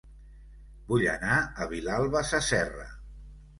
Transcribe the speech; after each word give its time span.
Vull 0.91 1.05
anar 1.11 1.37
a 1.37 1.69
Vilalba 1.75 2.25
Sasserra 2.33 2.91